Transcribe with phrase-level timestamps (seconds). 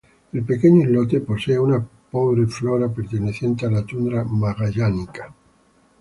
[0.33, 5.31] El pequeño islote posee una pobre flora perteneciente a la Tundra Magallánica.